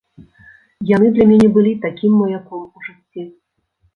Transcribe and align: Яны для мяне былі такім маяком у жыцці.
Яны 0.95 1.07
для 1.17 1.25
мяне 1.33 1.49
былі 1.57 1.73
такім 1.85 2.11
маяком 2.21 2.61
у 2.75 2.79
жыцці. 2.87 3.21